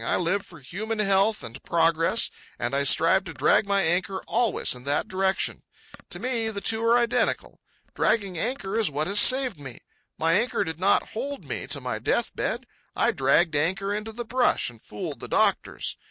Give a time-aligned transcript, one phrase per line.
[0.03, 4.73] I live for human health and progress, and I strive to drag my anchor always
[4.73, 5.61] in that direction.
[6.09, 7.59] To me, the two are identical.
[7.93, 9.81] Dragging anchor is what has saved me.
[10.17, 12.65] My anchor did not hold me to my death bed.
[12.95, 15.95] I dragged anchor into the brush and fooled the doctors.